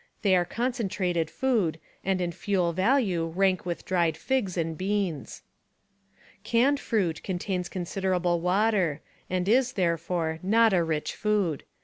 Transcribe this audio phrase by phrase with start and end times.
[0.23, 5.43] They are concentrated food and in fuel value rank with dried figs and beans.
[6.43, 11.65] Canned fruit contains considerable water and is, therefore, not a rich food.